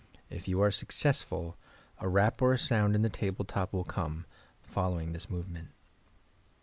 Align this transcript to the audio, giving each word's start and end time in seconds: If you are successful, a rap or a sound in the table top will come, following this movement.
If 0.31 0.47
you 0.47 0.61
are 0.61 0.71
successful, 0.71 1.57
a 1.99 2.09
rap 2.09 2.41
or 2.41 2.53
a 2.53 2.57
sound 2.57 2.95
in 2.95 3.03
the 3.03 3.07
table 3.09 3.45
top 3.45 3.71
will 3.71 3.83
come, 3.83 4.25
following 4.63 5.13
this 5.13 5.29
movement. 5.29 5.67